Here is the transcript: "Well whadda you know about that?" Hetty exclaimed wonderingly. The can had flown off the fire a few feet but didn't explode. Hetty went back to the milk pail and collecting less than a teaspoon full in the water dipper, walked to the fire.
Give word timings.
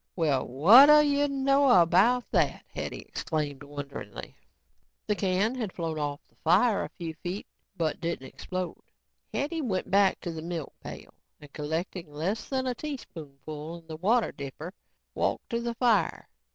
"Well 0.15 0.47
whadda 0.47 1.03
you 1.05 1.27
know 1.29 1.69
about 1.79 2.23
that?" 2.31 2.63
Hetty 2.73 3.01
exclaimed 3.01 3.61
wonderingly. 3.61 4.35
The 5.05 5.13
can 5.15 5.53
had 5.53 5.71
flown 5.71 5.99
off 5.99 6.19
the 6.27 6.37
fire 6.37 6.83
a 6.83 6.89
few 6.89 7.13
feet 7.21 7.45
but 7.77 7.99
didn't 8.01 8.25
explode. 8.25 8.81
Hetty 9.31 9.61
went 9.61 9.91
back 9.91 10.19
to 10.21 10.31
the 10.31 10.41
milk 10.41 10.73
pail 10.79 11.13
and 11.39 11.53
collecting 11.53 12.11
less 12.11 12.49
than 12.49 12.65
a 12.65 12.73
teaspoon 12.73 13.37
full 13.45 13.77
in 13.77 13.85
the 13.85 13.97
water 13.97 14.31
dipper, 14.31 14.73
walked 15.13 15.51
to 15.51 15.61
the 15.61 15.75
fire. 15.75 16.27